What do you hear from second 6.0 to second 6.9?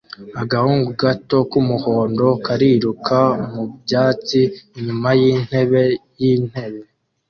y'intebe